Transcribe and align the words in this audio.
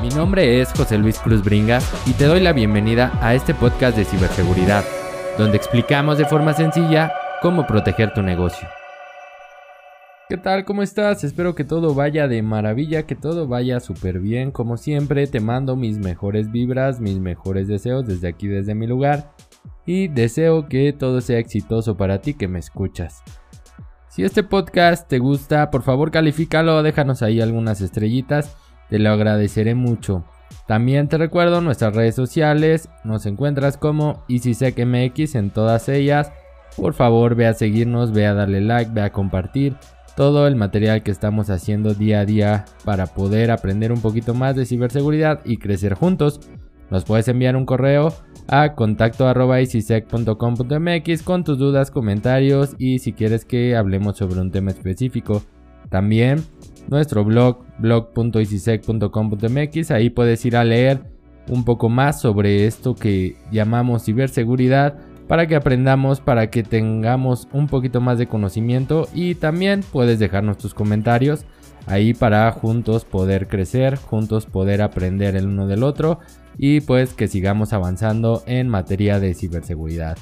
Mi 0.00 0.08
nombre 0.08 0.62
es 0.62 0.72
José 0.72 0.96
Luis 0.96 1.18
Cruz 1.18 1.44
Bringas 1.44 1.86
y 2.06 2.14
te 2.14 2.24
doy 2.24 2.40
la 2.40 2.54
bienvenida 2.54 3.12
a 3.20 3.34
este 3.34 3.52
podcast 3.52 3.98
de 3.98 4.06
ciberseguridad, 4.06 4.82
donde 5.36 5.58
explicamos 5.58 6.16
de 6.16 6.24
forma 6.24 6.54
sencilla 6.54 7.12
cómo 7.42 7.66
proteger 7.66 8.14
tu 8.14 8.22
negocio. 8.22 8.66
¿Qué 10.30 10.38
tal? 10.38 10.64
¿Cómo 10.64 10.82
estás? 10.82 11.22
Espero 11.22 11.54
que 11.54 11.64
todo 11.64 11.94
vaya 11.94 12.28
de 12.28 12.40
maravilla, 12.40 13.02
que 13.02 13.14
todo 13.14 13.46
vaya 13.46 13.78
súper 13.78 14.20
bien. 14.20 14.52
Como 14.52 14.78
siempre, 14.78 15.26
te 15.26 15.40
mando 15.40 15.76
mis 15.76 15.98
mejores 15.98 16.50
vibras, 16.50 16.98
mis 16.98 17.18
mejores 17.18 17.68
deseos 17.68 18.06
desde 18.06 18.28
aquí, 18.28 18.48
desde 18.48 18.74
mi 18.74 18.86
lugar. 18.86 19.32
Y 19.84 20.08
deseo 20.08 20.66
que 20.66 20.94
todo 20.94 21.20
sea 21.20 21.38
exitoso 21.38 21.98
para 21.98 22.22
ti 22.22 22.32
que 22.32 22.48
me 22.48 22.58
escuchas. 22.58 23.22
Si 24.08 24.24
este 24.24 24.44
podcast 24.44 25.06
te 25.08 25.18
gusta, 25.18 25.70
por 25.70 25.82
favor 25.82 26.10
califícalo, 26.10 26.82
déjanos 26.82 27.22
ahí 27.22 27.42
algunas 27.42 27.82
estrellitas 27.82 28.56
te 28.90 28.98
lo 28.98 29.10
agradeceré 29.10 29.74
mucho. 29.74 30.24
También 30.66 31.08
te 31.08 31.16
recuerdo 31.16 31.60
nuestras 31.60 31.96
redes 31.96 32.14
sociales, 32.14 32.88
nos 33.04 33.26
encuentras 33.26 33.76
como 33.76 34.24
EasySecMX 34.28 35.36
en 35.36 35.50
todas 35.50 35.88
ellas. 35.88 36.32
Por 36.76 36.94
favor, 36.94 37.34
ve 37.34 37.46
a 37.46 37.54
seguirnos, 37.54 38.12
ve 38.12 38.26
a 38.26 38.34
darle 38.34 38.60
like, 38.60 38.92
ve 38.92 39.02
a 39.02 39.10
compartir 39.10 39.76
todo 40.16 40.46
el 40.46 40.54
material 40.56 41.02
que 41.02 41.10
estamos 41.10 41.50
haciendo 41.50 41.94
día 41.94 42.20
a 42.20 42.26
día 42.26 42.66
para 42.84 43.06
poder 43.06 43.50
aprender 43.50 43.90
un 43.90 44.00
poquito 44.00 44.34
más 44.34 44.54
de 44.54 44.66
ciberseguridad 44.66 45.40
y 45.44 45.56
crecer 45.56 45.94
juntos. 45.94 46.40
Nos 46.90 47.04
puedes 47.04 47.26
enviar 47.28 47.56
un 47.56 47.66
correo 47.66 48.14
a 48.48 48.74
contacto.easysec.com.mx 48.74 51.22
con 51.22 51.44
tus 51.44 51.58
dudas, 51.58 51.90
comentarios 51.90 52.74
y 52.78 52.98
si 52.98 53.12
quieres 53.12 53.44
que 53.44 53.76
hablemos 53.76 54.16
sobre 54.16 54.40
un 54.40 54.50
tema 54.50 54.70
específico. 54.72 55.42
También 55.88 56.42
nuestro 56.88 57.24
blog 57.24 57.64
blog.easysec.com.mx. 57.78 59.90
Ahí 59.90 60.10
puedes 60.10 60.44
ir 60.44 60.56
a 60.56 60.64
leer 60.64 61.00
un 61.48 61.64
poco 61.64 61.88
más 61.88 62.20
sobre 62.20 62.66
esto 62.66 62.94
que 62.94 63.36
llamamos 63.50 64.04
ciberseguridad 64.04 64.98
para 65.26 65.46
que 65.46 65.56
aprendamos, 65.56 66.20
para 66.20 66.50
que 66.50 66.62
tengamos 66.62 67.48
un 67.52 67.68
poquito 67.68 68.00
más 68.00 68.18
de 68.18 68.26
conocimiento 68.26 69.08
y 69.14 69.36
también 69.36 69.82
puedes 69.92 70.18
dejarnos 70.18 70.58
tus 70.58 70.74
comentarios 70.74 71.46
ahí 71.86 72.14
para 72.14 72.50
juntos 72.52 73.04
poder 73.04 73.48
crecer, 73.48 73.96
juntos 73.96 74.46
poder 74.46 74.82
aprender 74.82 75.36
el 75.36 75.46
uno 75.46 75.66
del 75.66 75.82
otro 75.82 76.18
y 76.58 76.80
pues 76.80 77.14
que 77.14 77.28
sigamos 77.28 77.72
avanzando 77.72 78.42
en 78.46 78.68
materia 78.68 79.20
de 79.20 79.34
ciberseguridad. 79.34 80.18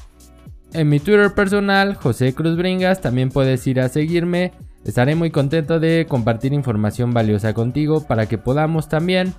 En 0.74 0.90
mi 0.90 1.00
Twitter 1.00 1.32
personal, 1.34 1.94
José 1.94 2.34
Cruz 2.34 2.56
Bringas, 2.56 3.00
también 3.00 3.30
puedes 3.30 3.66
ir 3.66 3.80
a 3.80 3.88
seguirme 3.88 4.52
Estaré 4.88 5.14
muy 5.14 5.30
contento 5.30 5.80
de 5.80 6.06
compartir 6.08 6.54
información 6.54 7.12
valiosa 7.12 7.52
contigo 7.52 8.06
para 8.06 8.24
que 8.24 8.38
podamos 8.38 8.88
también 8.88 9.34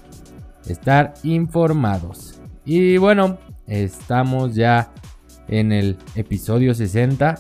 estar 0.68 1.16
informados. 1.24 2.40
Y 2.66 2.98
bueno, 2.98 3.40
estamos 3.66 4.54
ya 4.54 4.92
en 5.48 5.72
el 5.72 5.98
episodio 6.14 6.76
60. 6.76 7.40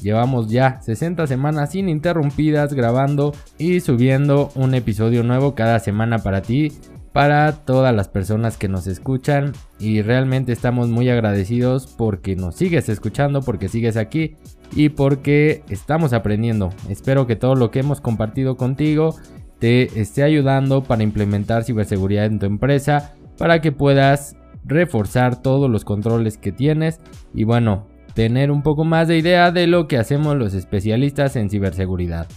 Llevamos 0.00 0.48
ya 0.48 0.80
60 0.80 1.26
semanas 1.26 1.74
ininterrumpidas 1.74 2.74
grabando 2.74 3.34
y 3.58 3.80
subiendo 3.80 4.52
un 4.54 4.74
episodio 4.74 5.24
nuevo 5.24 5.56
cada 5.56 5.80
semana 5.80 6.20
para 6.20 6.42
ti 6.42 6.78
para 7.12 7.52
todas 7.52 7.94
las 7.94 8.08
personas 8.08 8.56
que 8.56 8.68
nos 8.68 8.86
escuchan 8.86 9.52
y 9.78 10.02
realmente 10.02 10.52
estamos 10.52 10.88
muy 10.88 11.08
agradecidos 11.08 11.86
porque 11.86 12.36
nos 12.36 12.56
sigues 12.56 12.88
escuchando, 12.88 13.42
porque 13.42 13.68
sigues 13.68 13.96
aquí 13.96 14.36
y 14.72 14.90
porque 14.90 15.62
estamos 15.68 16.12
aprendiendo. 16.12 16.70
Espero 16.88 17.26
que 17.26 17.36
todo 17.36 17.54
lo 17.54 17.70
que 17.70 17.80
hemos 17.80 18.00
compartido 18.00 18.56
contigo 18.56 19.16
te 19.58 20.00
esté 20.00 20.22
ayudando 20.22 20.84
para 20.84 21.02
implementar 21.02 21.64
ciberseguridad 21.64 22.26
en 22.26 22.38
tu 22.38 22.46
empresa, 22.46 23.14
para 23.36 23.60
que 23.60 23.72
puedas 23.72 24.36
reforzar 24.64 25.42
todos 25.42 25.70
los 25.70 25.84
controles 25.84 26.36
que 26.36 26.52
tienes 26.52 27.00
y 27.34 27.44
bueno, 27.44 27.86
tener 28.14 28.50
un 28.50 28.62
poco 28.62 28.84
más 28.84 29.08
de 29.08 29.18
idea 29.18 29.50
de 29.50 29.66
lo 29.66 29.88
que 29.88 29.96
hacemos 29.96 30.36
los 30.36 30.54
especialistas 30.54 31.36
en 31.36 31.50
ciberseguridad. 31.50 32.28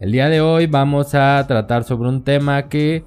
El 0.00 0.12
día 0.12 0.28
de 0.28 0.40
hoy 0.40 0.66
vamos 0.66 1.14
a 1.14 1.44
tratar 1.48 1.84
sobre 1.84 2.08
un 2.08 2.22
tema 2.22 2.68
que 2.68 3.04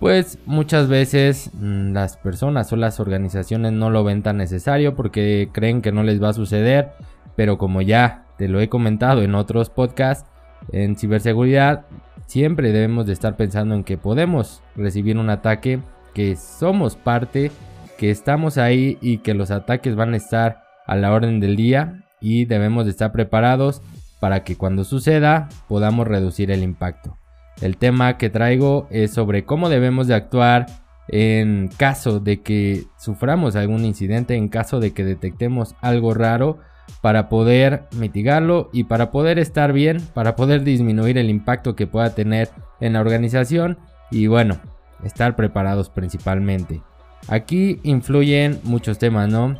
pues 0.00 0.38
muchas 0.46 0.88
veces 0.88 1.50
mm, 1.52 1.92
las 1.92 2.16
personas 2.16 2.72
o 2.72 2.76
las 2.76 2.98
organizaciones 2.98 3.72
no 3.72 3.90
lo 3.90 4.02
ven 4.02 4.22
tan 4.22 4.38
necesario 4.38 4.96
porque 4.96 5.50
creen 5.52 5.82
que 5.82 5.92
no 5.92 6.02
les 6.02 6.20
va 6.20 6.30
a 6.30 6.32
suceder, 6.32 6.92
pero 7.36 7.58
como 7.58 7.82
ya 7.82 8.24
te 8.38 8.48
lo 8.48 8.60
he 8.60 8.70
comentado 8.70 9.22
en 9.22 9.34
otros 9.34 9.68
podcasts, 9.68 10.28
en 10.72 10.96
ciberseguridad 10.96 11.84
siempre 12.26 12.72
debemos 12.72 13.06
de 13.06 13.12
estar 13.12 13.36
pensando 13.36 13.74
en 13.74 13.84
que 13.84 13.98
podemos 13.98 14.62
recibir 14.74 15.18
un 15.18 15.28
ataque, 15.28 15.80
que 16.14 16.34
somos 16.34 16.96
parte, 16.96 17.52
que 17.98 18.10
estamos 18.10 18.56
ahí 18.56 18.96
y 19.02 19.18
que 19.18 19.34
los 19.34 19.50
ataques 19.50 19.96
van 19.96 20.14
a 20.14 20.16
estar 20.16 20.62
a 20.86 20.96
la 20.96 21.12
orden 21.12 21.40
del 21.40 21.56
día 21.56 22.04
y 22.20 22.46
debemos 22.46 22.86
de 22.86 22.92
estar 22.92 23.12
preparados 23.12 23.82
para 24.18 24.44
que 24.44 24.56
cuando 24.56 24.84
suceda 24.84 25.50
podamos 25.68 26.08
reducir 26.08 26.50
el 26.50 26.62
impacto. 26.62 27.19
El 27.60 27.76
tema 27.76 28.16
que 28.16 28.30
traigo 28.30 28.88
es 28.90 29.12
sobre 29.12 29.44
cómo 29.44 29.68
debemos 29.68 30.06
de 30.06 30.14
actuar 30.14 30.66
en 31.08 31.68
caso 31.76 32.20
de 32.20 32.40
que 32.40 32.84
suframos 32.98 33.56
algún 33.56 33.84
incidente, 33.84 34.36
en 34.36 34.48
caso 34.48 34.80
de 34.80 34.92
que 34.92 35.04
detectemos 35.04 35.74
algo 35.80 36.14
raro, 36.14 36.58
para 37.02 37.28
poder 37.28 37.84
mitigarlo 37.96 38.68
y 38.72 38.84
para 38.84 39.10
poder 39.10 39.38
estar 39.38 39.72
bien, 39.72 40.00
para 40.14 40.36
poder 40.36 40.64
disminuir 40.64 41.18
el 41.18 41.30
impacto 41.30 41.76
que 41.76 41.86
pueda 41.86 42.14
tener 42.14 42.48
en 42.80 42.94
la 42.94 43.00
organización 43.00 43.78
y 44.10 44.26
bueno, 44.26 44.60
estar 45.04 45.36
preparados 45.36 45.88
principalmente. 45.88 46.82
Aquí 47.28 47.80
influyen 47.82 48.60
muchos 48.64 48.98
temas, 48.98 49.28
¿no? 49.28 49.56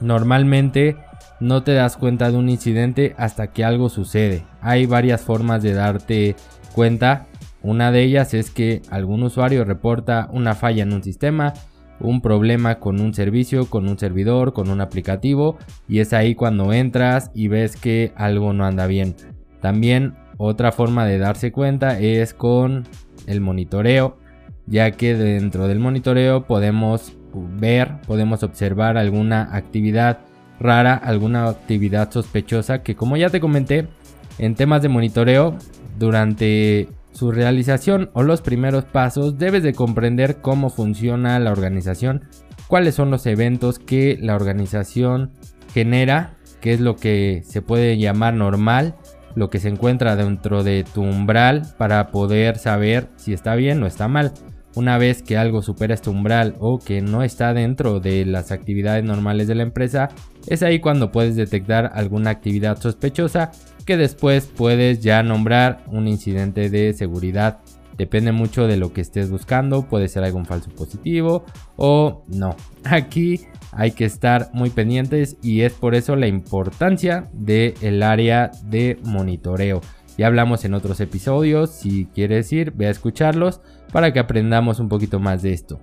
Normalmente 0.00 0.96
no 1.40 1.62
te 1.62 1.74
das 1.74 1.96
cuenta 1.96 2.30
de 2.30 2.36
un 2.36 2.48
incidente 2.48 3.14
hasta 3.18 3.48
que 3.48 3.64
algo 3.64 3.88
sucede. 3.88 4.44
Hay 4.60 4.86
varias 4.86 5.22
formas 5.22 5.62
de 5.62 5.74
darte 5.74 6.36
cuenta 6.74 7.26
una 7.64 7.90
de 7.90 8.02
ellas 8.02 8.34
es 8.34 8.50
que 8.50 8.82
algún 8.90 9.22
usuario 9.22 9.64
reporta 9.64 10.28
una 10.32 10.54
falla 10.54 10.82
en 10.82 10.92
un 10.92 11.02
sistema, 11.02 11.54
un 11.98 12.20
problema 12.20 12.78
con 12.78 13.00
un 13.00 13.14
servicio, 13.14 13.70
con 13.70 13.88
un 13.88 13.98
servidor, 13.98 14.52
con 14.52 14.68
un 14.68 14.82
aplicativo 14.82 15.56
y 15.88 16.00
es 16.00 16.12
ahí 16.12 16.34
cuando 16.34 16.74
entras 16.74 17.30
y 17.34 17.48
ves 17.48 17.76
que 17.76 18.12
algo 18.16 18.52
no 18.52 18.66
anda 18.66 18.86
bien. 18.86 19.16
También 19.62 20.14
otra 20.36 20.72
forma 20.72 21.06
de 21.06 21.16
darse 21.16 21.52
cuenta 21.52 21.98
es 21.98 22.34
con 22.34 22.84
el 23.26 23.40
monitoreo, 23.40 24.18
ya 24.66 24.90
que 24.90 25.14
dentro 25.14 25.66
del 25.66 25.78
monitoreo 25.78 26.44
podemos 26.44 27.14
ver, 27.32 28.02
podemos 28.06 28.42
observar 28.42 28.98
alguna 28.98 29.56
actividad 29.56 30.18
rara, 30.60 30.94
alguna 30.94 31.48
actividad 31.48 32.10
sospechosa 32.10 32.82
que 32.82 32.94
como 32.94 33.16
ya 33.16 33.30
te 33.30 33.40
comenté 33.40 33.88
en 34.38 34.54
temas 34.54 34.82
de 34.82 34.88
monitoreo 34.90 35.56
durante 35.98 36.88
su 37.14 37.30
realización 37.30 38.10
o 38.12 38.22
los 38.22 38.42
primeros 38.42 38.84
pasos 38.84 39.38
debes 39.38 39.62
de 39.62 39.72
comprender 39.72 40.40
cómo 40.40 40.68
funciona 40.68 41.38
la 41.38 41.52
organización, 41.52 42.24
cuáles 42.66 42.96
son 42.96 43.10
los 43.10 43.24
eventos 43.26 43.78
que 43.78 44.18
la 44.20 44.34
organización 44.34 45.30
genera, 45.72 46.36
qué 46.60 46.74
es 46.74 46.80
lo 46.80 46.96
que 46.96 47.42
se 47.44 47.62
puede 47.62 47.96
llamar 47.98 48.34
normal, 48.34 48.96
lo 49.36 49.48
que 49.48 49.60
se 49.60 49.68
encuentra 49.68 50.16
dentro 50.16 50.64
de 50.64 50.84
tu 50.84 51.02
umbral 51.02 51.62
para 51.78 52.08
poder 52.08 52.58
saber 52.58 53.08
si 53.16 53.32
está 53.32 53.54
bien 53.54 53.82
o 53.82 53.86
está 53.86 54.08
mal. 54.08 54.32
Una 54.76 54.98
vez 54.98 55.22
que 55.22 55.36
algo 55.36 55.62
supera 55.62 55.94
este 55.94 56.10
umbral 56.10 56.56
o 56.58 56.80
que 56.80 57.00
no 57.00 57.22
está 57.22 57.54
dentro 57.54 58.00
de 58.00 58.24
las 58.26 58.50
actividades 58.50 59.04
normales 59.04 59.46
de 59.46 59.54
la 59.54 59.62
empresa, 59.62 60.08
es 60.48 60.64
ahí 60.64 60.80
cuando 60.80 61.12
puedes 61.12 61.36
detectar 61.36 61.92
alguna 61.94 62.30
actividad 62.30 62.80
sospechosa 62.80 63.52
que 63.84 63.96
después 63.96 64.46
puedes 64.46 65.00
ya 65.00 65.22
nombrar 65.22 65.84
un 65.88 66.08
incidente 66.08 66.70
de 66.70 66.92
seguridad. 66.92 67.60
Depende 67.96 68.32
mucho 68.32 68.66
de 68.66 68.76
lo 68.76 68.92
que 68.92 69.00
estés 69.00 69.30
buscando, 69.30 69.82
puede 69.88 70.08
ser 70.08 70.24
algún 70.24 70.46
falso 70.46 70.70
positivo 70.70 71.44
o 71.76 72.24
no. 72.28 72.56
Aquí 72.84 73.42
hay 73.70 73.92
que 73.92 74.04
estar 74.04 74.50
muy 74.52 74.70
pendientes 74.70 75.36
y 75.42 75.60
es 75.60 75.72
por 75.72 75.94
eso 75.94 76.16
la 76.16 76.26
importancia 76.26 77.28
del 77.32 78.02
área 78.02 78.50
de 78.64 78.98
monitoreo. 79.04 79.80
Ya 80.16 80.28
hablamos 80.28 80.64
en 80.64 80.74
otros 80.74 81.00
episodios, 81.00 81.70
si 81.70 82.06
quieres 82.06 82.52
ir, 82.52 82.72
ve 82.72 82.86
a 82.86 82.90
escucharlos 82.90 83.60
para 83.92 84.12
que 84.12 84.20
aprendamos 84.20 84.78
un 84.78 84.88
poquito 84.88 85.18
más 85.18 85.42
de 85.42 85.52
esto. 85.52 85.80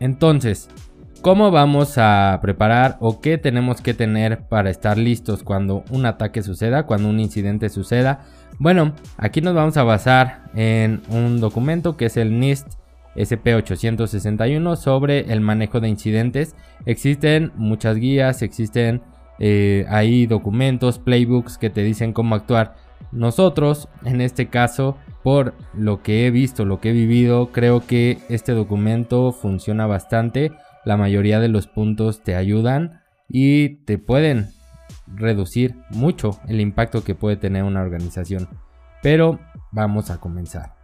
Entonces, 0.00 0.68
¿cómo 1.24 1.50
vamos 1.50 1.96
a 1.96 2.38
preparar 2.42 2.98
o 3.00 3.22
qué 3.22 3.38
tenemos 3.38 3.80
que 3.80 3.94
tener 3.94 4.46
para 4.46 4.68
estar 4.68 4.98
listos 4.98 5.42
cuando 5.42 5.82
un 5.88 6.04
ataque 6.04 6.42
suceda, 6.42 6.82
cuando 6.82 7.08
un 7.08 7.18
incidente 7.18 7.70
suceda? 7.70 8.26
Bueno, 8.58 8.92
aquí 9.16 9.40
nos 9.40 9.54
vamos 9.54 9.78
a 9.78 9.84
basar 9.84 10.42
en 10.54 11.00
un 11.08 11.40
documento 11.40 11.96
que 11.96 12.06
es 12.06 12.18
el 12.18 12.38
NIST 12.38 12.66
SP861 13.16 14.76
sobre 14.76 15.32
el 15.32 15.40
manejo 15.40 15.80
de 15.80 15.88
incidentes. 15.88 16.56
Existen 16.84 17.52
muchas 17.56 17.96
guías, 17.96 18.42
existen 18.42 19.00
eh, 19.38 19.86
ahí 19.88 20.26
documentos, 20.26 20.98
playbooks 20.98 21.56
que 21.56 21.70
te 21.70 21.82
dicen 21.82 22.12
cómo 22.12 22.34
actuar 22.34 22.74
nosotros, 23.12 23.88
en 24.04 24.20
este 24.20 24.48
caso, 24.48 24.98
por 25.22 25.54
lo 25.72 26.02
que 26.02 26.26
he 26.26 26.30
visto, 26.30 26.66
lo 26.66 26.80
que 26.80 26.90
he 26.90 26.92
vivido, 26.92 27.50
creo 27.50 27.86
que 27.86 28.18
este 28.28 28.52
documento 28.52 29.32
funciona 29.32 29.86
bastante. 29.86 30.52
La 30.84 30.96
mayoría 30.96 31.40
de 31.40 31.48
los 31.48 31.66
puntos 31.66 32.22
te 32.22 32.36
ayudan 32.36 33.00
y 33.28 33.84
te 33.84 33.98
pueden 33.98 34.50
reducir 35.06 35.76
mucho 35.90 36.38
el 36.48 36.60
impacto 36.60 37.04
que 37.04 37.14
puede 37.14 37.36
tener 37.36 37.64
una 37.64 37.82
organización. 37.82 38.48
Pero 39.02 39.40
vamos 39.72 40.10
a 40.10 40.18
comenzar. 40.18 40.74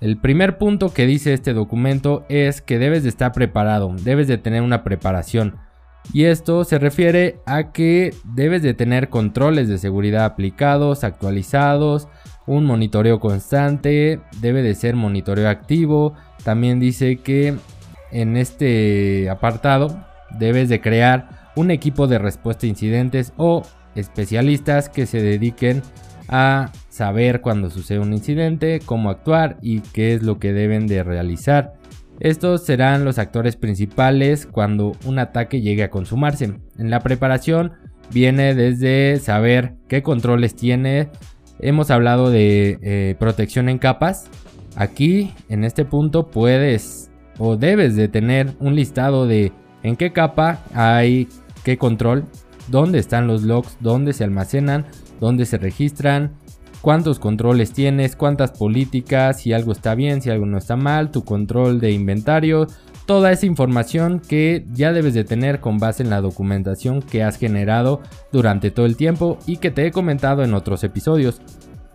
El 0.00 0.18
primer 0.18 0.58
punto 0.58 0.92
que 0.92 1.06
dice 1.06 1.32
este 1.32 1.54
documento 1.54 2.24
es 2.28 2.60
que 2.60 2.78
debes 2.78 3.02
de 3.02 3.08
estar 3.08 3.32
preparado, 3.32 3.94
debes 4.02 4.28
de 4.28 4.38
tener 4.38 4.62
una 4.62 4.84
preparación. 4.84 5.56
Y 6.12 6.24
esto 6.24 6.64
se 6.64 6.78
refiere 6.78 7.40
a 7.44 7.72
que 7.72 8.14
debes 8.24 8.62
de 8.62 8.74
tener 8.74 9.08
controles 9.08 9.68
de 9.68 9.78
seguridad 9.78 10.24
aplicados, 10.24 11.04
actualizados, 11.04 12.08
un 12.46 12.64
monitoreo 12.64 13.20
constante, 13.20 14.20
debe 14.40 14.62
de 14.62 14.74
ser 14.74 14.96
monitoreo 14.96 15.48
activo. 15.48 16.14
También 16.44 16.80
dice 16.80 17.16
que 17.16 17.56
en 18.10 18.36
este 18.36 19.28
apartado 19.30 20.04
debes 20.38 20.68
de 20.68 20.80
crear 20.80 21.50
un 21.56 21.70
equipo 21.70 22.06
de 22.06 22.18
respuesta 22.18 22.66
a 22.66 22.68
incidentes 22.68 23.32
o 23.36 23.62
especialistas 23.94 24.88
que 24.88 25.06
se 25.06 25.20
dediquen 25.20 25.82
a 26.28 26.70
saber 26.88 27.40
cuando 27.40 27.70
sucede 27.70 27.98
un 28.00 28.12
incidente, 28.12 28.80
cómo 28.84 29.10
actuar 29.10 29.58
y 29.62 29.80
qué 29.80 30.14
es 30.14 30.22
lo 30.22 30.38
que 30.38 30.52
deben 30.52 30.86
de 30.86 31.02
realizar. 31.02 31.74
Estos 32.20 32.64
serán 32.64 33.04
los 33.04 33.18
actores 33.18 33.56
principales 33.56 34.46
cuando 34.46 34.92
un 35.04 35.18
ataque 35.18 35.60
llegue 35.60 35.84
a 35.84 35.90
consumarse. 35.90 36.52
En 36.76 36.90
la 36.90 37.00
preparación 37.00 37.72
viene 38.12 38.54
desde 38.54 39.18
saber 39.20 39.74
qué 39.88 40.02
controles 40.02 40.54
tiene. 40.56 41.10
Hemos 41.60 41.90
hablado 41.90 42.30
de 42.30 42.78
eh, 42.82 43.14
protección 43.18 43.68
en 43.68 43.78
capas. 43.78 44.28
Aquí, 44.76 45.32
en 45.48 45.64
este 45.64 45.84
punto, 45.84 46.26
puedes 46.26 46.97
o 47.38 47.56
debes 47.56 47.96
de 47.96 48.08
tener 48.08 48.54
un 48.60 48.74
listado 48.74 49.26
de 49.26 49.52
en 49.82 49.96
qué 49.96 50.12
capa 50.12 50.60
hay 50.74 51.28
qué 51.64 51.78
control, 51.78 52.24
dónde 52.68 52.98
están 52.98 53.26
los 53.26 53.42
logs, 53.42 53.76
dónde 53.80 54.12
se 54.12 54.24
almacenan, 54.24 54.86
dónde 55.20 55.46
se 55.46 55.58
registran, 55.58 56.32
cuántos 56.80 57.18
controles 57.18 57.72
tienes, 57.72 58.16
cuántas 58.16 58.52
políticas, 58.52 59.40
si 59.40 59.52
algo 59.52 59.72
está 59.72 59.94
bien, 59.94 60.22
si 60.22 60.30
algo 60.30 60.46
no 60.46 60.58
está 60.58 60.76
mal, 60.76 61.10
tu 61.10 61.24
control 61.24 61.80
de 61.80 61.92
inventario, 61.92 62.66
toda 63.06 63.32
esa 63.32 63.46
información 63.46 64.20
que 64.20 64.66
ya 64.72 64.92
debes 64.92 65.14
de 65.14 65.24
tener 65.24 65.60
con 65.60 65.78
base 65.78 66.02
en 66.02 66.10
la 66.10 66.20
documentación 66.20 67.00
que 67.00 67.22
has 67.22 67.38
generado 67.38 68.02
durante 68.32 68.70
todo 68.70 68.86
el 68.86 68.96
tiempo 68.96 69.38
y 69.46 69.56
que 69.56 69.70
te 69.70 69.86
he 69.86 69.92
comentado 69.92 70.44
en 70.44 70.54
otros 70.54 70.84
episodios. 70.84 71.40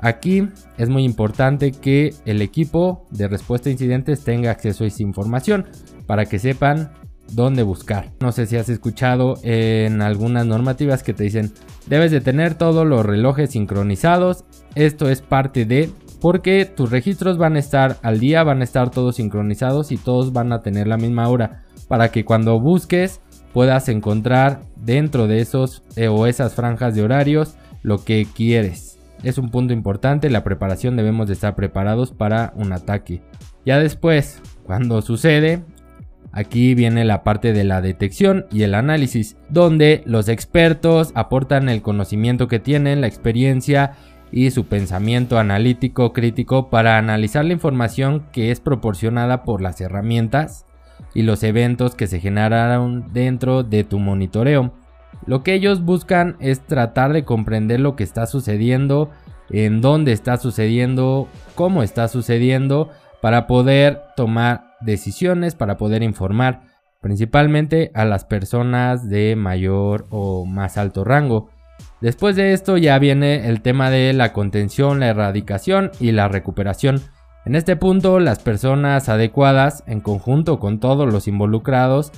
Aquí 0.04 0.50
es 0.78 0.90
muy 0.90 1.06
importante 1.06 1.72
que 1.72 2.14
el 2.26 2.42
equipo 2.42 3.08
de 3.10 3.30
respuesta 3.30 3.70
a 3.70 3.72
incidentes 3.72 4.26
tenga 4.26 4.52
acceso 4.52 4.84
a 4.84 4.88
esa 4.88 5.02
información 5.02 5.66
para 6.06 6.26
que 6.26 6.40
sepan 6.40 6.92
dónde 7.32 7.64
buscar. 7.64 8.12
No 8.20 8.34
sé 8.34 8.46
si 8.46 8.58
has 8.58 8.68
escuchado 8.68 9.36
en 9.44 10.02
algunas 10.02 10.46
normativas 10.46 11.04
que 11.04 11.14
te 11.14 11.24
dicen 11.24 11.54
debes 11.88 12.12
de 12.12 12.20
tener 12.20 12.56
todos 12.56 12.86
los 12.86 13.06
relojes 13.06 13.52
sincronizados 13.52 14.44
esto 14.76 15.10
es 15.10 15.22
parte 15.22 15.66
de 15.66 15.90
porque 16.20 16.66
tus 16.66 16.90
registros 16.90 17.38
van 17.38 17.56
a 17.56 17.60
estar 17.60 17.98
al 18.02 18.20
día, 18.20 18.44
van 18.44 18.62
a 18.62 18.64
estar 18.66 18.90
todos 18.92 19.18
sincronizados 19.18 19.92
y 19.92 19.98
todos 19.98 20.34
van 20.34 20.52
a 20.52 20.62
tener 20.62 20.88
la 20.88 20.98
misma 20.98 21.30
hora 21.30 21.64
para 21.88 22.12
que 22.12 22.26
cuando 22.26 22.60
busques 22.60 23.22
puedas 23.54 23.88
encontrar 23.88 24.64
dentro 24.76 25.28
de 25.28 25.40
esos 25.40 25.84
eh, 25.96 26.08
o 26.08 26.28
esas 26.28 26.56
franjas 26.56 26.96
de 26.96 27.04
horarios 27.04 27.56
lo 27.84 28.04
que 28.04 28.28
quieres. 28.34 28.93
Es 29.24 29.38
un 29.38 29.50
punto 29.50 29.74
importante, 29.74 30.30
la 30.30 30.44
preparación 30.44 30.96
debemos 30.96 31.28
de 31.28 31.34
estar 31.34 31.56
preparados 31.56 32.12
para 32.12 32.54
un 32.56 32.74
ataque. 32.74 33.22
Ya 33.66 33.80
después, 33.80 34.42
cuando 34.66 35.02
sucede, 35.02 35.64
Aquí 36.36 36.74
viene 36.74 37.06
la 37.06 37.24
parte 37.24 37.54
de 37.54 37.64
la 37.64 37.80
detección 37.80 38.48
y 38.52 38.64
el 38.64 38.74
análisis, 38.74 39.38
donde 39.50 40.02
los 40.08 40.28
expertos 40.30 41.12
aportan 41.14 41.70
el 41.70 41.84
conocimiento 41.84 42.48
que 42.48 42.58
tienen, 42.58 43.02
la 43.02 43.08
experiencia 43.08 43.92
y 44.32 44.50
su 44.50 44.66
pensamiento 44.66 45.38
analítico 45.38 46.12
crítico 46.12 46.72
para 46.72 46.98
analizar 46.98 47.46
la 47.46 47.54
información 47.54 48.26
que 48.32 48.50
es 48.50 48.60
proporcionada 48.60 49.44
por 49.44 49.62
las 49.62 49.80
herramientas 49.80 50.66
y 51.14 51.22
los 51.22 51.44
eventos 51.44 51.94
que 51.94 52.08
se 52.08 52.20
generaron 52.20 53.14
dentro 53.14 53.62
de 53.62 53.84
tu 53.84 54.00
monitoreo. 54.00 54.74
Lo 55.26 55.44
que 55.44 55.54
ellos 55.54 55.84
buscan 55.84 56.36
es 56.40 56.62
tratar 56.62 57.14
de 57.14 57.24
comprender 57.24 57.80
lo 57.80 57.96
que 57.96 58.04
está 58.04 58.26
sucediendo, 58.26 59.10
en 59.50 59.82
dónde 59.82 60.12
está 60.12 60.38
sucediendo, 60.38 61.28
cómo 61.56 61.84
está 61.84 62.08
sucediendo, 62.08 62.90
para 63.22 63.48
poder 63.48 64.02
tomar 64.16 64.76
decisiones, 64.82 65.56
para 65.56 65.78
poder 65.78 66.04
informar 66.04 66.62
principalmente 67.02 67.92
a 67.94 68.06
las 68.06 68.24
personas 68.24 69.10
de 69.10 69.36
mayor 69.36 70.08
o 70.10 70.46
más 70.46 70.78
alto 70.78 71.04
rango. 71.04 71.50
Después 72.00 72.36
de 72.36 72.54
esto 72.54 72.78
ya 72.78 72.98
viene 73.00 73.50
el 73.50 73.62
tema 73.62 73.90
de 73.90 74.14
la 74.14 74.34
contención, 74.34 75.00
la 75.00 75.08
erradicación 75.08 75.92
y 76.00 76.12
la 76.12 76.28
recuperación. 76.30 77.02
En 77.46 77.56
este 77.56 77.76
punto 77.76 78.20
las 78.20 78.40
personas 78.40 79.10
adecuadas, 79.10 79.84
en 79.86 80.00
conjunto 80.00 80.60
con 80.60 80.80
todos 80.80 81.12
los 81.12 81.28
involucrados 81.28 82.14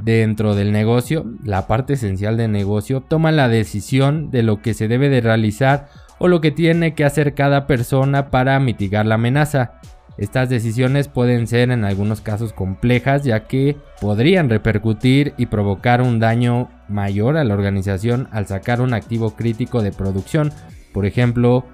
dentro 0.00 0.54
del 0.54 0.70
negocio, 0.70 1.26
la 1.44 1.66
parte 1.66 1.94
esencial 1.94 2.36
del 2.36 2.52
negocio, 2.52 3.00
toman 3.00 3.34
la 3.34 3.48
decisión 3.48 4.30
de 4.30 4.44
lo 4.44 4.62
que 4.62 4.74
se 4.74 4.86
debe 4.86 5.08
de 5.08 5.20
realizar 5.20 5.88
o 6.18 6.28
lo 6.28 6.40
que 6.40 6.52
tiene 6.52 6.94
que 6.94 7.04
hacer 7.04 7.34
cada 7.34 7.66
persona 7.66 8.30
para 8.30 8.60
mitigar 8.60 9.04
la 9.04 9.16
amenaza. 9.16 9.80
Estas 10.16 10.48
decisiones 10.48 11.08
pueden 11.08 11.48
ser 11.48 11.70
en 11.70 11.84
algunos 11.84 12.20
casos 12.20 12.52
complejas 12.52 13.24
ya 13.24 13.46
que 13.46 13.76
podrían 14.00 14.48
repercutir 14.48 15.34
y 15.36 15.46
provocar 15.46 16.02
un 16.02 16.20
daño 16.20 16.68
mayor 16.88 17.36
a 17.36 17.44
la 17.44 17.54
organización 17.54 18.28
al 18.30 18.46
sacar 18.46 18.80
un 18.80 18.94
activo 18.94 19.36
crítico 19.36 19.82
de 19.82 19.92
producción. 19.92 20.52
Por 20.92 21.06
ejemplo, 21.06 21.66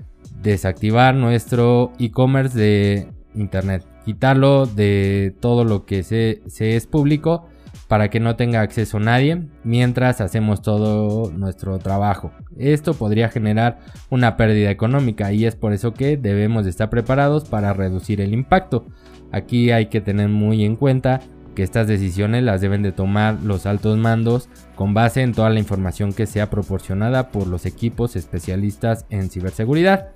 desactivar 0.44 1.14
nuestro 1.14 1.92
e-commerce 1.98 2.56
de 2.56 3.08
internet, 3.34 3.84
quitarlo 4.04 4.66
de 4.66 5.34
todo 5.40 5.64
lo 5.64 5.86
que 5.86 6.02
se, 6.02 6.42
es 6.58 6.86
público 6.86 7.48
para 7.88 8.08
que 8.08 8.20
no 8.20 8.36
tenga 8.36 8.60
acceso 8.60 9.00
nadie 9.00 9.42
mientras 9.64 10.20
hacemos 10.20 10.62
todo 10.62 11.30
nuestro 11.32 11.78
trabajo. 11.78 12.30
Esto 12.56 12.94
podría 12.94 13.28
generar 13.28 13.78
una 14.10 14.36
pérdida 14.36 14.70
económica 14.70 15.32
y 15.32 15.46
es 15.46 15.56
por 15.56 15.72
eso 15.72 15.92
que 15.94 16.16
debemos 16.16 16.66
estar 16.66 16.90
preparados 16.90 17.48
para 17.48 17.72
reducir 17.72 18.20
el 18.20 18.32
impacto. 18.32 18.86
Aquí 19.32 19.70
hay 19.70 19.86
que 19.86 20.00
tener 20.00 20.28
muy 20.28 20.64
en 20.64 20.76
cuenta 20.76 21.20
que 21.54 21.62
estas 21.62 21.86
decisiones 21.86 22.42
las 22.42 22.60
deben 22.60 22.82
de 22.82 22.92
tomar 22.92 23.38
los 23.42 23.66
altos 23.66 23.96
mandos 23.96 24.48
con 24.74 24.92
base 24.92 25.22
en 25.22 25.32
toda 25.32 25.50
la 25.50 25.58
información 25.58 26.12
que 26.12 26.26
sea 26.26 26.50
proporcionada 26.50 27.30
por 27.30 27.46
los 27.46 27.66
equipos 27.66 28.16
especialistas 28.16 29.06
en 29.10 29.30
ciberseguridad. 29.30 30.10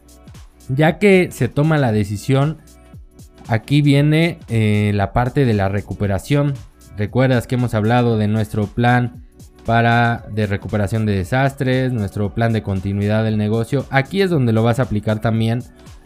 Ya 0.69 0.99
que 0.99 1.31
se 1.33 1.49
toma 1.49 1.79
la 1.79 1.93
decisión, 1.93 2.59
aquí 3.47 3.81
viene 3.81 4.39
eh, 4.49 4.93
la 4.95 5.13
parte 5.13 5.45
de 5.45 5.55
la 5.55 5.69
recuperación 5.69 6.55
Recuerdas 6.99 7.47
que 7.47 7.55
hemos 7.55 7.75
hablado 7.75 8.19
de 8.19 8.27
nuestro 8.27 8.67
plan 8.67 9.23
para 9.65 10.25
de 10.33 10.49
recuperación 10.49 11.07
de 11.07 11.15
desastres, 11.15 11.93
nuestro 11.93 12.35
plan 12.35 12.53
de 12.53 12.65
continuidad 12.65 13.23
del 13.23 13.39
negocio. 13.39 13.87
Aquí 13.91 14.21
es 14.21 14.31
donde 14.31 14.53
lo 14.53 14.65
vas 14.65 14.81
a 14.81 14.83
aplicar 14.83 15.21
también 15.21 15.63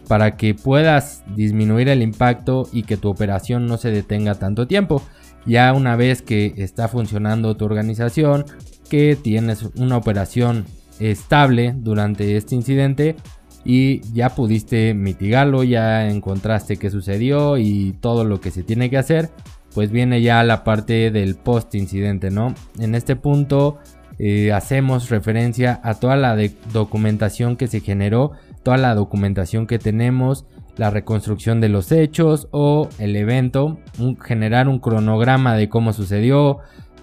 para 0.08 0.36
que 0.36 0.54
puedas 0.54 1.22
disminuir 1.34 1.88
el 1.88 2.02
impacto 2.02 2.68
y 2.72 2.82
que 2.82 2.96
tu 2.96 3.08
operación 3.08 3.66
no 3.66 3.78
se 3.78 3.90
detenga 3.90 4.34
tanto 4.34 4.66
tiempo. 4.66 5.02
Ya 5.46 5.72
una 5.72 5.96
vez 5.96 6.22
que 6.22 6.54
está 6.56 6.88
funcionando 6.88 7.56
tu 7.56 7.64
organización, 7.64 8.44
que 8.88 9.16
tienes 9.16 9.62
una 9.76 9.96
operación 9.96 10.66
estable 11.00 11.74
durante 11.76 12.36
este 12.36 12.54
incidente 12.54 13.16
y 13.64 14.00
ya 14.12 14.30
pudiste 14.30 14.94
mitigarlo, 14.94 15.64
ya 15.64 16.08
encontraste 16.08 16.76
qué 16.76 16.90
sucedió 16.90 17.58
y 17.58 17.96
todo 18.00 18.24
lo 18.24 18.40
que 18.40 18.50
se 18.50 18.62
tiene 18.62 18.90
que 18.90 18.98
hacer, 18.98 19.30
pues 19.74 19.90
viene 19.90 20.20
ya 20.20 20.42
la 20.42 20.64
parte 20.64 21.10
del 21.10 21.36
post 21.36 21.74
incidente, 21.74 22.30
¿no? 22.30 22.54
En 22.78 22.94
este 22.94 23.16
punto 23.16 23.78
eh, 24.18 24.52
hacemos 24.52 25.10
referencia 25.10 25.80
a 25.82 25.94
toda 25.94 26.16
la 26.16 26.36
documentación 26.72 27.56
que 27.56 27.68
se 27.68 27.80
generó, 27.80 28.32
toda 28.62 28.76
la 28.76 28.94
documentación 28.94 29.66
que 29.66 29.78
tenemos, 29.78 30.46
la 30.76 30.90
reconstrucción 30.90 31.60
de 31.60 31.68
los 31.68 31.92
hechos 31.92 32.48
o 32.50 32.88
el 32.98 33.16
evento, 33.16 33.78
generar 34.24 34.68
un 34.68 34.78
cronograma 34.78 35.54
de 35.56 35.68
cómo 35.68 35.92
sucedió. 35.92 36.58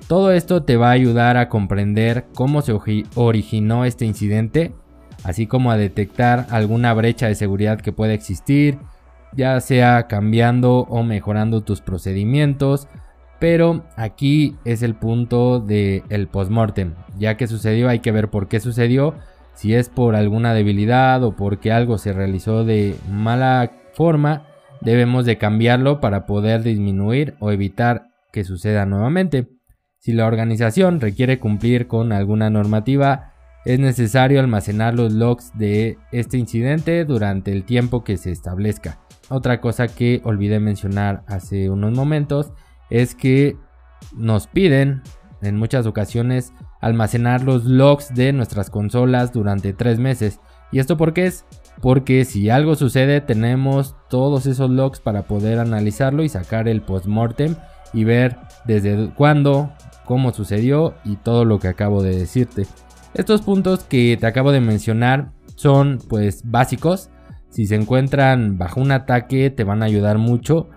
Todo 0.07 0.31
esto 0.31 0.63
te 0.63 0.77
va 0.77 0.89
a 0.89 0.93
ayudar 0.93 1.37
a 1.37 1.49
comprender 1.49 2.25
cómo 2.33 2.61
se 2.61 2.75
originó 3.15 3.85
este 3.85 4.05
incidente, 4.05 4.73
así 5.23 5.45
como 5.45 5.71
a 5.71 5.77
detectar 5.77 6.47
alguna 6.49 6.93
brecha 6.93 7.27
de 7.27 7.35
seguridad 7.35 7.79
que 7.79 7.91
pueda 7.91 8.13
existir, 8.13 8.79
ya 9.35 9.59
sea 9.61 10.07
cambiando 10.07 10.79
o 10.89 11.03
mejorando 11.03 11.61
tus 11.61 11.81
procedimientos. 11.81 12.87
Pero 13.39 13.85
aquí 13.95 14.57
es 14.65 14.83
el 14.83 14.95
punto 14.95 15.59
del 15.59 16.03
el 16.09 16.27
postmortem. 16.27 16.95
Ya 17.17 17.37
que 17.37 17.47
sucedió, 17.47 17.87
hay 17.87 17.99
que 17.99 18.11
ver 18.11 18.29
por 18.29 18.49
qué 18.49 18.59
sucedió. 18.59 19.13
Si 19.59 19.75
es 19.75 19.89
por 19.89 20.15
alguna 20.15 20.53
debilidad 20.53 21.21
o 21.21 21.35
porque 21.35 21.73
algo 21.73 21.97
se 21.97 22.13
realizó 22.13 22.63
de 22.63 22.95
mala 23.11 23.73
forma, 23.91 24.47
debemos 24.79 25.25
de 25.25 25.37
cambiarlo 25.37 25.99
para 25.99 26.25
poder 26.25 26.63
disminuir 26.63 27.35
o 27.41 27.51
evitar 27.51 28.07
que 28.31 28.45
suceda 28.45 28.85
nuevamente. 28.85 29.49
Si 29.97 30.13
la 30.13 30.27
organización 30.27 31.01
requiere 31.01 31.39
cumplir 31.39 31.87
con 31.87 32.13
alguna 32.13 32.49
normativa, 32.49 33.33
es 33.65 33.79
necesario 33.79 34.39
almacenar 34.39 34.93
los 34.93 35.11
logs 35.11 35.51
de 35.57 35.97
este 36.13 36.37
incidente 36.37 37.03
durante 37.03 37.51
el 37.51 37.65
tiempo 37.65 38.05
que 38.05 38.15
se 38.15 38.31
establezca. 38.31 39.01
Otra 39.27 39.59
cosa 39.59 39.89
que 39.89 40.21
olvidé 40.23 40.61
mencionar 40.61 41.25
hace 41.27 41.69
unos 41.69 41.91
momentos 41.91 42.53
es 42.89 43.13
que 43.13 43.57
nos 44.15 44.47
piden 44.47 45.01
en 45.41 45.57
muchas 45.57 45.85
ocasiones 45.85 46.53
almacenar 46.79 47.43
los 47.43 47.65
logs 47.65 48.13
de 48.13 48.33
nuestras 48.33 48.69
consolas 48.69 49.33
durante 49.33 49.73
tres 49.73 49.99
meses. 49.99 50.39
¿Y 50.71 50.79
esto 50.79 50.97
por 50.97 51.13
qué 51.13 51.27
es? 51.27 51.45
Porque 51.81 52.25
si 52.25 52.49
algo 52.49 52.75
sucede 52.75 53.21
tenemos 53.21 53.95
todos 54.09 54.45
esos 54.45 54.69
logs 54.69 54.99
para 54.99 55.23
poder 55.23 55.59
analizarlo 55.59 56.23
y 56.23 56.29
sacar 56.29 56.67
el 56.67 56.81
postmortem 56.81 57.55
y 57.93 58.03
ver 58.03 58.37
desde 58.65 59.09
cuándo, 59.15 59.71
cómo 60.05 60.31
sucedió 60.31 60.95
y 61.03 61.15
todo 61.15 61.45
lo 61.45 61.59
que 61.59 61.67
acabo 61.67 62.03
de 62.03 62.15
decirte. 62.15 62.67
Estos 63.13 63.41
puntos 63.41 63.83
que 63.83 64.17
te 64.19 64.27
acabo 64.27 64.51
de 64.51 64.61
mencionar 64.61 65.31
son 65.55 65.99
pues 66.07 66.41
básicos. 66.43 67.09
Si 67.49 67.65
se 67.65 67.75
encuentran 67.75 68.57
bajo 68.57 68.79
un 68.79 68.91
ataque 68.91 69.49
te 69.49 69.63
van 69.63 69.81
a 69.81 69.85
ayudar 69.85 70.17
mucho 70.17 70.69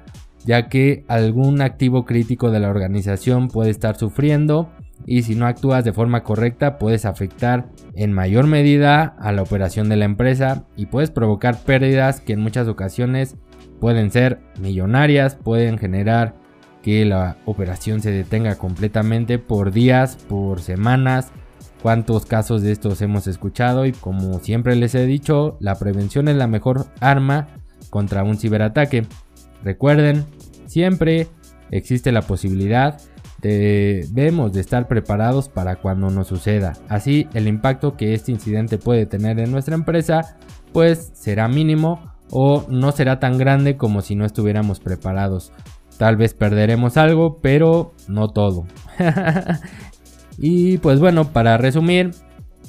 ya 0.44 0.68
que 0.68 1.04
algún 1.08 1.60
activo 1.60 2.04
crítico 2.04 2.50
de 2.50 2.60
la 2.60 2.68
organización 2.68 3.48
puede 3.48 3.70
estar 3.70 3.96
sufriendo 3.96 4.70
y 5.06 5.22
si 5.22 5.34
no 5.34 5.46
actúas 5.46 5.84
de 5.84 5.92
forma 5.92 6.22
correcta 6.22 6.78
puedes 6.78 7.04
afectar 7.04 7.68
en 7.94 8.12
mayor 8.12 8.46
medida 8.46 9.16
a 9.18 9.32
la 9.32 9.42
operación 9.42 9.88
de 9.88 9.96
la 9.96 10.04
empresa 10.04 10.64
y 10.76 10.86
puedes 10.86 11.10
provocar 11.10 11.58
pérdidas 11.58 12.20
que 12.20 12.34
en 12.34 12.40
muchas 12.40 12.68
ocasiones 12.68 13.36
pueden 13.80 14.10
ser 14.10 14.40
millonarias, 14.60 15.34
pueden 15.34 15.78
generar 15.78 16.34
que 16.82 17.04
la 17.04 17.36
operación 17.46 18.00
se 18.00 18.10
detenga 18.10 18.56
completamente 18.56 19.38
por 19.38 19.72
días, 19.72 20.16
por 20.28 20.60
semanas. 20.60 21.30
Cuántos 21.80 22.26
casos 22.26 22.62
de 22.62 22.70
estos 22.70 23.02
hemos 23.02 23.26
escuchado 23.26 23.86
y 23.86 23.92
como 23.92 24.38
siempre 24.38 24.76
les 24.76 24.94
he 24.94 25.04
dicho, 25.04 25.56
la 25.58 25.76
prevención 25.76 26.28
es 26.28 26.36
la 26.36 26.46
mejor 26.46 26.86
arma 27.00 27.48
contra 27.90 28.22
un 28.22 28.36
ciberataque. 28.36 29.06
Recuerden, 29.64 30.24
siempre 30.66 31.26
existe 31.72 32.12
la 32.12 32.22
posibilidad 32.22 33.00
debemos 33.48 34.52
de 34.52 34.60
estar 34.60 34.88
preparados 34.88 35.48
para 35.48 35.76
cuando 35.76 36.10
nos 36.10 36.28
suceda. 36.28 36.74
Así 36.88 37.28
el 37.34 37.48
impacto 37.48 37.96
que 37.96 38.14
este 38.14 38.32
incidente 38.32 38.78
puede 38.78 39.06
tener 39.06 39.38
en 39.40 39.50
nuestra 39.50 39.74
empresa 39.74 40.36
pues 40.72 41.10
será 41.14 41.48
mínimo 41.48 42.00
o 42.30 42.64
no 42.68 42.92
será 42.92 43.20
tan 43.20 43.38
grande 43.38 43.76
como 43.76 44.00
si 44.00 44.14
no 44.14 44.24
estuviéramos 44.24 44.80
preparados. 44.80 45.52
Tal 45.98 46.16
vez 46.16 46.34
perderemos 46.34 46.96
algo, 46.96 47.38
pero 47.40 47.92
no 48.08 48.28
todo. 48.28 48.64
y 50.38 50.78
pues 50.78 50.98
bueno, 50.98 51.32
para 51.32 51.58
resumir, 51.58 52.12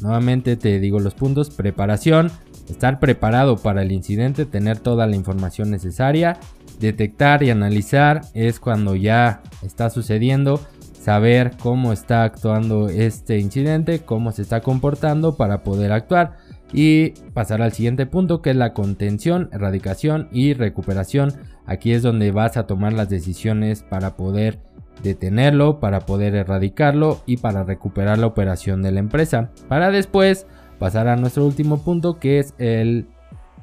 nuevamente 0.01 0.57
te 0.57 0.79
digo 0.79 0.99
los 0.99 1.13
puntos, 1.13 1.49
preparación, 1.49 2.29
estar 2.69 2.99
preparado 2.99 3.57
para 3.57 3.81
el 3.81 3.91
incidente, 3.91 4.45
tener 4.45 4.79
toda 4.79 5.07
la 5.07 5.15
información 5.15 5.71
necesaria, 5.71 6.37
detectar 6.79 7.43
y 7.43 7.49
analizar 7.49 8.21
es 8.33 8.59
cuando 8.59 8.95
ya 8.95 9.41
está 9.61 9.89
sucediendo, 9.89 10.59
saber 10.93 11.51
cómo 11.59 11.91
está 11.91 12.23
actuando 12.23 12.89
este 12.89 13.39
incidente, 13.39 13.99
cómo 13.99 14.31
se 14.31 14.41
está 14.41 14.61
comportando 14.61 15.35
para 15.35 15.63
poder 15.63 15.91
actuar 15.91 16.37
y 16.71 17.11
pasar 17.33 17.61
al 17.61 17.73
siguiente 17.73 18.05
punto 18.05 18.41
que 18.41 18.51
es 18.51 18.55
la 18.55 18.73
contención, 18.73 19.49
erradicación 19.51 20.29
y 20.31 20.53
recuperación. 20.53 21.33
Aquí 21.65 21.91
es 21.91 22.01
donde 22.01 22.31
vas 22.31 22.57
a 22.57 22.67
tomar 22.67 22.93
las 22.93 23.09
decisiones 23.09 23.83
para 23.83 24.15
poder 24.15 24.59
detenerlo, 25.03 25.79
para 25.79 26.01
poder 26.01 26.35
erradicarlo 26.35 27.21
y 27.25 27.37
para 27.37 27.63
recuperar 27.63 28.17
la 28.17 28.27
operación 28.27 28.81
de 28.81 28.91
la 28.91 28.99
empresa. 28.99 29.51
Para 29.67 29.91
después 29.91 30.47
pasar 30.79 31.07
a 31.07 31.15
nuestro 31.15 31.45
último 31.45 31.83
punto 31.83 32.19
que 32.19 32.39
es 32.39 32.53
el 32.57 33.07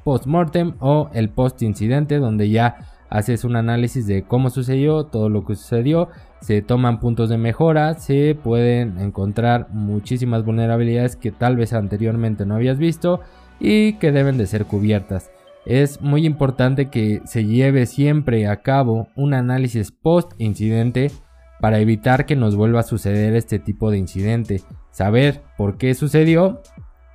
post-mortem 0.03 0.73
o 0.79 1.09
el 1.13 1.29
post-incidente 1.29 2.17
donde 2.17 2.49
ya 2.49 2.90
haces 3.11 3.43
un 3.43 3.57
análisis 3.57 4.07
de 4.07 4.23
cómo 4.23 4.49
sucedió, 4.49 5.03
todo 5.03 5.29
lo 5.29 5.45
que 5.45 5.55
sucedió, 5.55 6.07
se 6.39 6.61
toman 6.61 6.99
puntos 6.99 7.29
de 7.29 7.37
mejora, 7.37 7.93
se 7.95 8.35
pueden 8.41 8.97
encontrar 8.99 9.67
muchísimas 9.69 10.43
vulnerabilidades 10.45 11.17
que 11.17 11.31
tal 11.31 11.57
vez 11.57 11.73
anteriormente 11.73 12.45
no 12.45 12.55
habías 12.55 12.79
visto 12.79 13.19
y 13.59 13.93
que 13.93 14.11
deben 14.11 14.37
de 14.37 14.47
ser 14.47 14.65
cubiertas. 14.65 15.29
Es 15.65 16.01
muy 16.01 16.25
importante 16.25 16.89
que 16.89 17.21
se 17.25 17.45
lleve 17.45 17.85
siempre 17.85 18.47
a 18.47 18.61
cabo 18.61 19.09
un 19.15 19.33
análisis 19.33 19.91
post 19.91 20.31
incidente 20.39 21.11
para 21.59 21.79
evitar 21.79 22.25
que 22.25 22.35
nos 22.35 22.55
vuelva 22.55 22.79
a 22.79 22.83
suceder 22.83 23.35
este 23.35 23.59
tipo 23.59 23.91
de 23.91 23.97
incidente. 23.97 24.61
Saber 24.89 25.41
por 25.57 25.77
qué 25.77 25.93
sucedió 25.93 26.61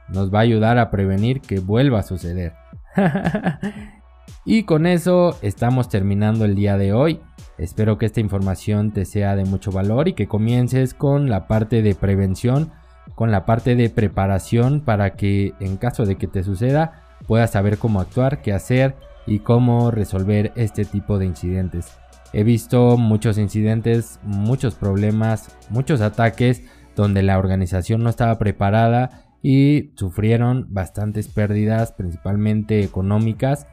nos 0.08 0.32
va 0.32 0.40
a 0.40 0.42
ayudar 0.42 0.78
a 0.78 0.90
prevenir 0.90 1.40
que 1.40 1.58
vuelva 1.58 2.00
a 2.00 2.04
suceder. 2.04 2.52
y 4.46 4.62
con 4.62 4.86
eso 4.86 5.36
estamos 5.42 5.88
terminando 5.88 6.44
el 6.44 6.54
día 6.54 6.78
de 6.78 6.92
hoy. 6.92 7.20
Espero 7.58 7.98
que 7.98 8.06
esta 8.06 8.20
información 8.20 8.92
te 8.92 9.04
sea 9.04 9.34
de 9.34 9.44
mucho 9.44 9.72
valor 9.72 10.06
y 10.06 10.12
que 10.12 10.28
comiences 10.28 10.94
con 10.94 11.28
la 11.28 11.48
parte 11.48 11.82
de 11.82 11.96
prevención, 11.96 12.70
con 13.16 13.32
la 13.32 13.44
parte 13.44 13.74
de 13.74 13.90
preparación 13.90 14.82
para 14.82 15.16
que 15.16 15.52
en 15.58 15.76
caso 15.76 16.06
de 16.06 16.14
que 16.14 16.28
te 16.28 16.44
suceda 16.44 17.02
puedas 17.26 17.50
saber 17.50 17.78
cómo 17.78 18.00
actuar, 18.00 18.40
qué 18.40 18.52
hacer 18.52 18.94
y 19.26 19.40
cómo 19.40 19.90
resolver 19.90 20.52
este 20.54 20.84
tipo 20.84 21.18
de 21.18 21.26
incidentes. 21.26 21.98
He 22.32 22.44
visto 22.44 22.96
muchos 22.96 23.38
incidentes, 23.38 24.20
muchos 24.22 24.76
problemas, 24.76 25.56
muchos 25.70 26.00
ataques 26.00 26.62
donde 26.94 27.22
la 27.22 27.38
organización 27.38 28.04
no 28.04 28.10
estaba 28.10 28.38
preparada 28.38 29.26
y 29.42 29.92
sufrieron 29.96 30.66
bastantes 30.70 31.28
pérdidas, 31.28 31.92
principalmente 31.92 32.82
económicas, 32.82 33.66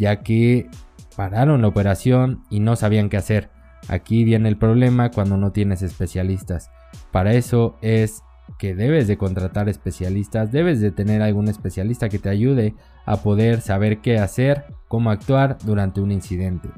ya 0.00 0.22
que 0.22 0.66
pararon 1.14 1.60
la 1.60 1.68
operación 1.68 2.42
y 2.48 2.60
no 2.60 2.74
sabían 2.74 3.10
qué 3.10 3.18
hacer. 3.18 3.50
Aquí 3.88 4.24
viene 4.24 4.48
el 4.48 4.56
problema 4.56 5.10
cuando 5.10 5.36
no 5.36 5.52
tienes 5.52 5.82
especialistas. 5.82 6.70
Para 7.12 7.34
eso 7.34 7.76
es 7.82 8.22
que 8.58 8.74
debes 8.74 9.06
de 9.06 9.18
contratar 9.18 9.68
especialistas, 9.68 10.50
debes 10.50 10.80
de 10.80 10.90
tener 10.90 11.20
algún 11.20 11.48
especialista 11.48 12.08
que 12.08 12.18
te 12.18 12.30
ayude 12.30 12.74
a 13.04 13.18
poder 13.18 13.60
saber 13.60 13.98
qué 13.98 14.18
hacer, 14.18 14.64
cómo 14.88 15.10
actuar 15.10 15.58
durante 15.64 16.00
un 16.00 16.12
incidente. 16.12 16.70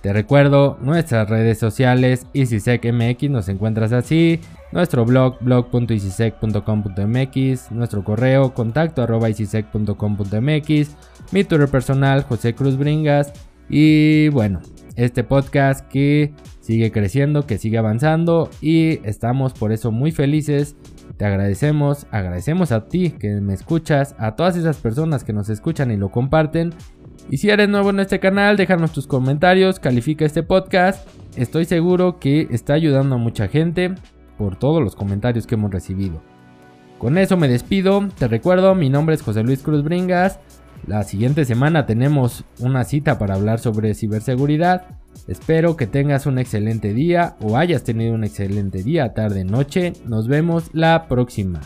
Te 0.00 0.12
recuerdo 0.12 0.78
nuestras 0.80 1.28
redes 1.28 1.58
sociales, 1.58 2.26
EasySecMX, 2.34 3.30
nos 3.30 3.48
encuentras 3.48 3.92
así, 3.92 4.40
nuestro 4.72 5.04
blog 5.04 5.38
blog.easysec.com.mx, 5.40 7.70
nuestro 7.70 8.02
correo 8.02 8.52
contacto 8.54 9.06
mi 11.32 11.44
Twitter 11.44 11.68
personal 11.68 12.24
José 12.24 12.54
Cruz 12.54 12.76
Bringas. 12.76 13.32
Y 13.68 14.28
bueno, 14.30 14.60
este 14.96 15.24
podcast 15.24 15.86
que 15.88 16.32
sigue 16.60 16.92
creciendo, 16.92 17.46
que 17.46 17.58
sigue 17.58 17.78
avanzando 17.78 18.50
y 18.60 19.06
estamos 19.06 19.52
por 19.52 19.72
eso 19.72 19.90
muy 19.90 20.12
felices. 20.12 20.76
Te 21.16 21.24
agradecemos, 21.24 22.06
agradecemos 22.10 22.72
a 22.72 22.88
ti 22.88 23.10
que 23.10 23.40
me 23.40 23.54
escuchas, 23.54 24.14
a 24.18 24.36
todas 24.36 24.56
esas 24.56 24.78
personas 24.78 25.24
que 25.24 25.32
nos 25.32 25.48
escuchan 25.48 25.90
y 25.90 25.96
lo 25.96 26.10
comparten 26.10 26.74
y 27.30 27.38
si 27.38 27.50
eres 27.50 27.68
nuevo 27.68 27.90
en 27.90 28.00
este 28.00 28.20
canal, 28.20 28.56
déjanos 28.56 28.92
tus 28.92 29.06
comentarios, 29.06 29.80
califica 29.80 30.24
este 30.24 30.42
podcast. 30.42 31.08
Estoy 31.36 31.64
seguro 31.64 32.18
que 32.18 32.48
está 32.50 32.74
ayudando 32.74 33.14
a 33.14 33.18
mucha 33.18 33.48
gente 33.48 33.94
por 34.36 34.56
todos 34.56 34.82
los 34.82 34.96
comentarios 34.96 35.46
que 35.46 35.54
hemos 35.54 35.70
recibido. 35.70 36.20
Con 36.98 37.18
eso 37.18 37.36
me 37.36 37.48
despido. 37.48 38.08
Te 38.18 38.28
recuerdo, 38.28 38.74
mi 38.74 38.88
nombre 38.88 39.14
es 39.14 39.22
José 39.22 39.42
Luis 39.42 39.62
Cruz 39.62 39.82
Bringas. 39.82 40.38
La 40.86 41.04
siguiente 41.04 41.44
semana 41.44 41.86
tenemos 41.86 42.44
una 42.58 42.84
cita 42.84 43.18
para 43.18 43.34
hablar 43.34 43.60
sobre 43.60 43.94
ciberseguridad. 43.94 44.86
Espero 45.28 45.76
que 45.76 45.86
tengas 45.86 46.26
un 46.26 46.38
excelente 46.38 46.92
día 46.92 47.36
o 47.40 47.56
hayas 47.56 47.84
tenido 47.84 48.14
un 48.14 48.24
excelente 48.24 48.82
día, 48.82 49.14
tarde, 49.14 49.44
noche. 49.44 49.92
Nos 50.06 50.28
vemos 50.28 50.70
la 50.72 51.06
próxima. 51.08 51.60